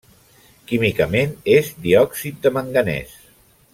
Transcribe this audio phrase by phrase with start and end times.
[0.71, 3.15] Químicament és diòxid de manganès.